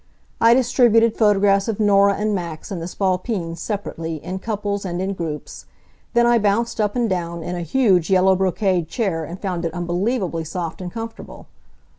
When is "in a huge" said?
7.43-8.09